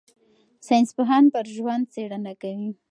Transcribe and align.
ساینسپوهان 0.67 1.23
پر 1.33 1.45
ژوند 1.55 1.83
څېړنه 1.93 2.33
کوي. 2.41 2.69